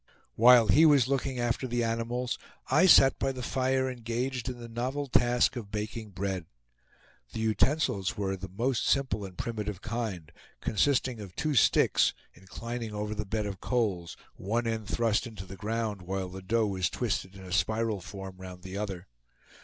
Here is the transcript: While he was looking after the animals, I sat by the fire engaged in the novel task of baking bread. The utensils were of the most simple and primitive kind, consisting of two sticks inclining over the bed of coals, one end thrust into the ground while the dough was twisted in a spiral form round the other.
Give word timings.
While 0.33 0.69
he 0.69 0.83
was 0.83 1.07
looking 1.07 1.37
after 1.37 1.67
the 1.67 1.83
animals, 1.83 2.39
I 2.71 2.87
sat 2.87 3.19
by 3.19 3.31
the 3.31 3.43
fire 3.43 3.87
engaged 3.87 4.49
in 4.49 4.57
the 4.59 4.67
novel 4.67 5.05
task 5.05 5.55
of 5.55 5.69
baking 5.69 6.09
bread. 6.09 6.47
The 7.33 7.39
utensils 7.41 8.17
were 8.17 8.31
of 8.31 8.39
the 8.41 8.49
most 8.49 8.87
simple 8.87 9.25
and 9.25 9.37
primitive 9.37 9.83
kind, 9.83 10.31
consisting 10.59 11.19
of 11.19 11.35
two 11.35 11.53
sticks 11.53 12.15
inclining 12.33 12.95
over 12.95 13.13
the 13.13 13.27
bed 13.27 13.45
of 13.45 13.61
coals, 13.61 14.17
one 14.37 14.65
end 14.65 14.87
thrust 14.87 15.27
into 15.27 15.45
the 15.45 15.55
ground 15.55 16.01
while 16.01 16.29
the 16.29 16.41
dough 16.41 16.65
was 16.65 16.89
twisted 16.89 17.35
in 17.35 17.45
a 17.45 17.51
spiral 17.53 18.01
form 18.01 18.37
round 18.37 18.63
the 18.63 18.79
other. 18.79 19.05